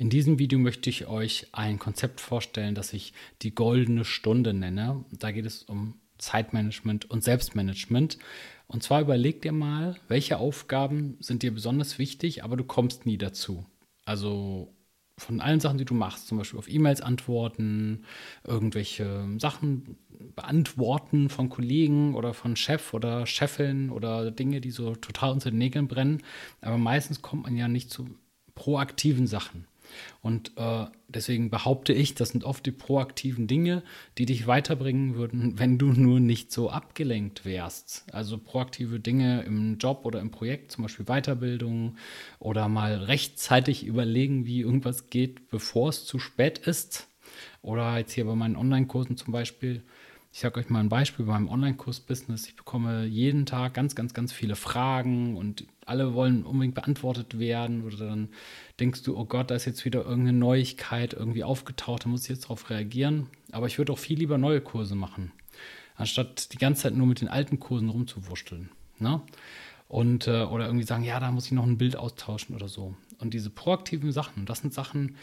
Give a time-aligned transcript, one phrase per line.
[0.00, 3.12] In diesem Video möchte ich euch ein Konzept vorstellen, das ich
[3.42, 5.04] die goldene Stunde nenne.
[5.10, 8.16] Da geht es um Zeitmanagement und Selbstmanagement.
[8.68, 13.18] Und zwar überleg dir mal, welche Aufgaben sind dir besonders wichtig, aber du kommst nie
[13.18, 13.66] dazu.
[14.04, 14.72] Also
[15.16, 18.04] von allen Sachen, die du machst, zum Beispiel auf E-Mails antworten,
[18.44, 19.96] irgendwelche Sachen
[20.36, 25.58] beantworten von Kollegen oder von Chef oder Chefin oder Dinge, die so total unter den
[25.58, 26.22] Nägeln brennen.
[26.60, 28.08] Aber meistens kommt man ja nicht zu
[28.54, 29.67] proaktiven Sachen.
[30.22, 33.82] Und äh, deswegen behaupte ich, das sind oft die proaktiven Dinge,
[34.18, 38.04] die dich weiterbringen würden, wenn du nur nicht so abgelenkt wärst.
[38.12, 41.96] Also proaktive Dinge im Job oder im Projekt, zum Beispiel Weiterbildung
[42.38, 47.08] oder mal rechtzeitig überlegen, wie irgendwas geht, bevor es zu spät ist.
[47.62, 49.82] Oder jetzt hier bei meinen Online-Kursen zum Beispiel
[50.38, 52.46] ich sage euch mal ein Beispiel bei meinem Online-Kurs-Business.
[52.46, 57.84] Ich bekomme jeden Tag ganz, ganz, ganz viele Fragen und alle wollen unbedingt beantwortet werden.
[57.84, 58.28] Oder dann
[58.78, 62.28] denkst du, oh Gott, da ist jetzt wieder irgendeine Neuigkeit irgendwie aufgetaucht, da muss ich
[62.28, 63.26] jetzt darauf reagieren.
[63.50, 65.32] Aber ich würde auch viel lieber neue Kurse machen,
[65.96, 68.68] anstatt die ganze Zeit nur mit den alten Kursen rumzuwurschteln.
[69.00, 69.20] Ne?
[69.88, 72.94] Und, äh, oder irgendwie sagen, ja, da muss ich noch ein Bild austauschen oder so.
[73.18, 75.16] Und diese proaktiven Sachen, das sind Sachen,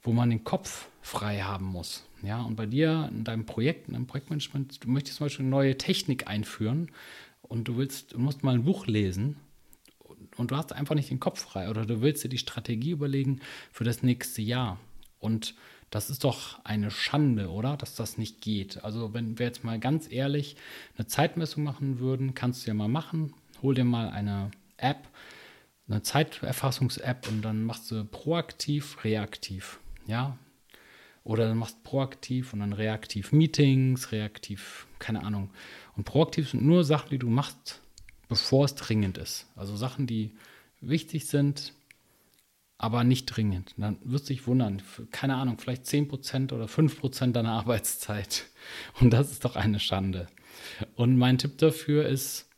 [0.00, 2.04] wo man den Kopf frei haben muss.
[2.22, 5.50] Ja, und bei dir in deinem Projekt, in deinem Projektmanagement, du möchtest zum Beispiel eine
[5.50, 6.90] neue Technik einführen
[7.42, 9.36] und du willst, du musst mal ein Buch lesen
[10.36, 13.40] und du hast einfach nicht den Kopf frei oder du willst dir die Strategie überlegen
[13.72, 14.78] für das nächste Jahr.
[15.18, 15.54] Und
[15.90, 17.76] das ist doch eine Schande, oder?
[17.76, 18.84] Dass das nicht geht.
[18.84, 20.56] Also, wenn wir jetzt mal ganz ehrlich
[20.96, 23.34] eine Zeitmessung machen würden, kannst du ja mal machen.
[23.60, 25.08] Hol dir mal eine App,
[25.88, 29.80] eine Zeiterfassungs-App und dann machst du proaktiv, reaktiv.
[30.06, 30.38] Ja,
[31.24, 35.50] oder du machst proaktiv und dann reaktiv Meetings, reaktiv, keine Ahnung.
[35.96, 37.80] Und proaktiv sind nur Sachen, die du machst,
[38.28, 39.46] bevor es dringend ist.
[39.56, 40.32] Also Sachen, die
[40.80, 41.74] wichtig sind,
[42.78, 43.74] aber nicht dringend.
[43.76, 48.46] Dann wirst du dich wundern, keine Ahnung, vielleicht 10% oder 5% deiner Arbeitszeit.
[49.00, 50.28] Und das ist doch eine Schande.
[50.96, 52.48] Und mein Tipp dafür ist,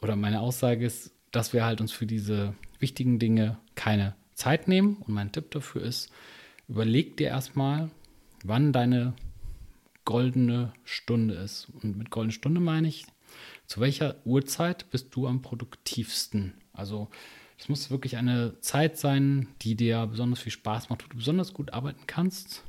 [0.00, 4.96] oder meine Aussage ist, dass wir halt uns für diese wichtigen Dinge keine Zeit nehmen.
[4.96, 6.10] Und mein Tipp dafür ist,
[6.70, 7.90] überleg dir erstmal,
[8.44, 9.12] wann deine
[10.04, 11.68] goldene Stunde ist.
[11.82, 13.06] Und mit goldene Stunde meine ich,
[13.66, 16.54] zu welcher Uhrzeit bist du am produktivsten?
[16.72, 17.08] Also
[17.58, 21.52] es muss wirklich eine Zeit sein, die dir besonders viel Spaß macht, wo du besonders
[21.52, 22.62] gut arbeiten kannst.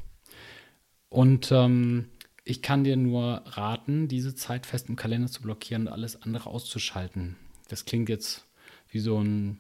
[1.09, 2.09] Und ähm,
[2.44, 6.50] ich kann dir nur raten, diese Zeit fest im Kalender zu blockieren und alles andere
[6.50, 7.38] auszuschalten.
[7.69, 8.45] Das klingt jetzt
[8.89, 9.59] wie so ein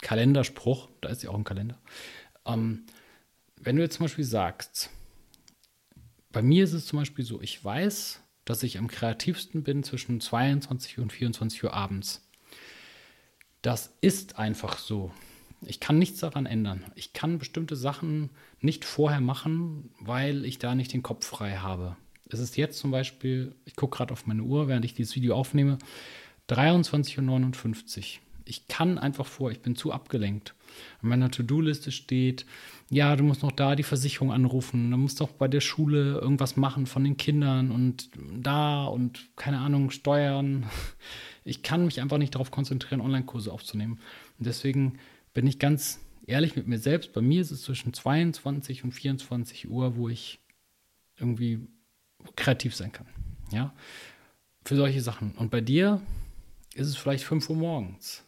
[0.00, 1.78] Kalenderspruch, da ist ja auch ein Kalender.
[2.46, 2.84] Ähm,
[3.60, 4.90] wenn du jetzt zum Beispiel sagst,
[6.32, 10.20] bei mir ist es zum Beispiel so, ich weiß, dass ich am kreativsten bin zwischen
[10.20, 12.28] 22 und 24 Uhr abends.
[13.62, 15.12] Das ist einfach so.
[15.66, 16.84] Ich kann nichts daran ändern.
[16.94, 21.96] Ich kann bestimmte Sachen nicht vorher machen, weil ich da nicht den Kopf frei habe.
[22.30, 25.34] Es ist jetzt zum Beispiel, ich gucke gerade auf meine Uhr, während ich dieses Video
[25.34, 25.78] aufnehme,
[26.48, 30.54] 23.59 Uhr ich kann einfach vor, ich bin zu abgelenkt.
[31.02, 32.46] An meiner To-Do-Liste steht,
[32.88, 36.56] ja, du musst noch da die Versicherung anrufen, du musst doch bei der Schule irgendwas
[36.56, 40.66] machen von den Kindern und da und keine Ahnung, steuern.
[41.42, 43.98] Ich kann mich einfach nicht darauf konzentrieren, Online-Kurse aufzunehmen.
[44.38, 44.98] Und deswegen
[45.32, 47.12] bin ich ganz ehrlich mit mir selbst.
[47.14, 50.38] Bei mir ist es zwischen 22 und 24 Uhr, wo ich
[51.18, 51.66] irgendwie
[52.36, 53.06] kreativ sein kann.
[53.50, 53.72] Ja,
[54.64, 55.32] für solche Sachen.
[55.32, 56.00] Und bei dir
[56.74, 58.22] ist es vielleicht 5 Uhr morgens.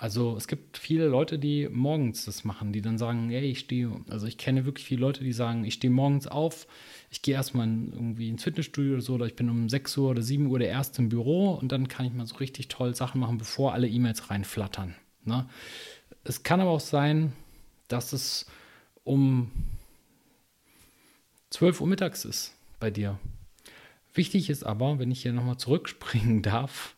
[0.00, 3.90] Also es gibt viele Leute, die morgens das machen, die dann sagen, hey, ich stehe,
[4.08, 6.68] also ich kenne wirklich viele Leute, die sagen, ich stehe morgens auf,
[7.10, 10.22] ich gehe erstmal irgendwie ins Fitnessstudio oder so, oder ich bin um 6 Uhr oder
[10.22, 13.20] 7 Uhr der Erste im Büro und dann kann ich mal so richtig toll Sachen
[13.20, 14.94] machen, bevor alle E-Mails reinflattern.
[15.24, 15.48] Ne?
[16.22, 17.32] Es kann aber auch sein,
[17.88, 18.46] dass es
[19.02, 19.50] um
[21.50, 23.18] 12 Uhr mittags ist bei dir.
[24.14, 26.94] Wichtig ist aber, wenn ich hier nochmal zurückspringen darf,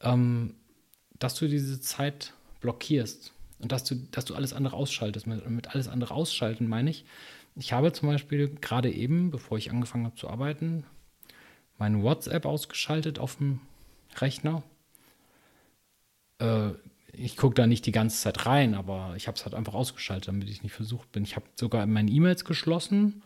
[0.00, 0.54] ähm,
[1.20, 5.28] dass du diese Zeit blockierst und dass du, dass du alles andere ausschaltest.
[5.28, 7.04] Mit, mit alles andere ausschalten meine ich,
[7.56, 10.84] ich habe zum Beispiel gerade eben, bevor ich angefangen habe zu arbeiten,
[11.78, 13.60] meine WhatsApp ausgeschaltet auf dem
[14.16, 14.62] Rechner.
[16.38, 16.70] Äh,
[17.12, 20.28] ich gucke da nicht die ganze Zeit rein, aber ich habe es halt einfach ausgeschaltet,
[20.28, 21.24] damit ich nicht versucht bin.
[21.24, 23.22] Ich habe sogar meine E-Mails geschlossen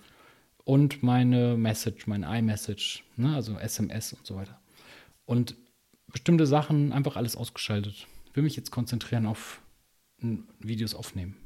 [0.65, 4.59] und meine Message, mein iMessage, ne, also SMS und so weiter.
[5.27, 5.55] Und
[6.15, 8.07] bestimmte Sachen einfach alles ausgeschaltet.
[8.27, 9.61] Ich will mich jetzt konzentrieren auf
[10.61, 11.37] Videos aufnehmen.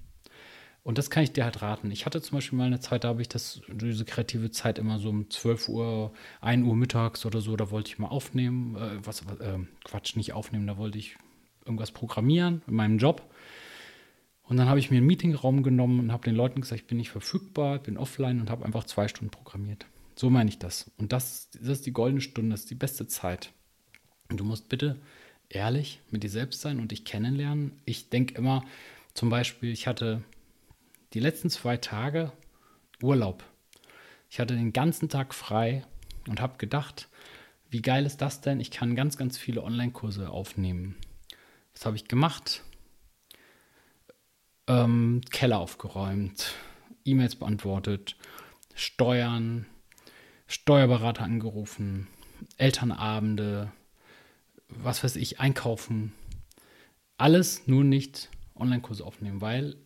[0.83, 1.91] Und das kann ich dir halt raten.
[1.91, 4.99] Ich hatte zum Beispiel mal eine Zeit, da habe ich das, diese kreative Zeit immer
[4.99, 6.13] so um 12 Uhr,
[6.43, 10.35] 1 Uhr mittags oder so, da wollte ich mal aufnehmen, äh, was, äh, Quatsch, nicht
[10.35, 11.17] aufnehmen, da wollte ich
[11.65, 13.23] irgendwas programmieren in meinem Job.
[14.43, 16.99] Und dann habe ich mir einen Meetingraum genommen und habe den Leuten gesagt, ich bin
[16.99, 19.87] nicht verfügbar, bin offline und habe einfach zwei Stunden programmiert.
[20.15, 20.91] So meine ich das.
[20.99, 23.53] Und das, das ist die goldene Stunde, das ist die beste Zeit.
[24.29, 24.97] Du musst bitte
[25.49, 27.73] ehrlich mit dir selbst sein und dich kennenlernen.
[27.87, 28.63] Ich denke immer,
[29.15, 30.23] zum Beispiel, ich hatte
[31.15, 32.33] die letzten zwei Tage
[33.03, 33.43] Urlaub.
[34.29, 35.87] Ich hatte den ganzen Tag frei
[36.29, 37.09] und habe gedacht,
[37.71, 38.61] wie geil ist das denn?
[38.61, 40.97] Ich kann ganz, ganz viele Online-Kurse aufnehmen.
[41.73, 42.63] Was habe ich gemacht?
[44.67, 46.55] Ähm, Keller aufgeräumt,
[47.05, 48.17] E-Mails beantwortet,
[48.75, 49.65] Steuern,
[50.47, 52.07] Steuerberater angerufen,
[52.59, 53.73] Elternabende,
[54.69, 56.13] was weiß ich, einkaufen.
[57.17, 59.77] Alles nur nicht Online-Kurse aufnehmen, weil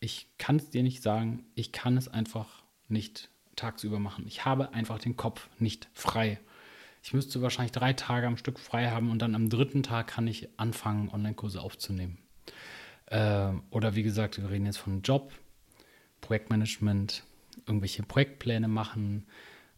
[0.00, 4.26] ich kann es dir nicht sagen, ich kann es einfach nicht tagsüber machen.
[4.26, 6.40] Ich habe einfach den Kopf nicht frei.
[7.02, 10.26] Ich müsste wahrscheinlich drei Tage am Stück frei haben und dann am dritten Tag kann
[10.26, 12.18] ich anfangen, Online-Kurse aufzunehmen.
[13.06, 15.32] Äh, oder wie gesagt, wir reden jetzt von Job,
[16.20, 17.24] Projektmanagement,
[17.66, 19.26] irgendwelche Projektpläne machen,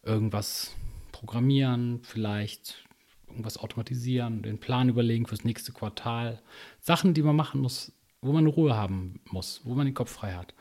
[0.03, 0.75] irgendwas
[1.11, 2.84] programmieren, vielleicht
[3.27, 6.41] irgendwas automatisieren, den Plan überlegen fürs nächste Quartal.
[6.79, 7.91] Sachen, die man machen muss,
[8.21, 10.53] wo man Ruhe haben muss, wo man den Kopf frei hat.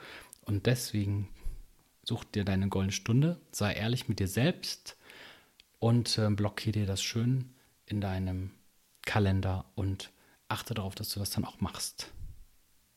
[0.43, 1.29] Und deswegen
[2.03, 4.97] such dir deine goldene Stunde, sei ehrlich mit dir selbst
[5.79, 7.51] und äh, blockiere dir das schön
[7.87, 8.51] in deinem
[9.03, 10.11] Kalender und
[10.49, 12.13] achte darauf, dass du das dann auch machst.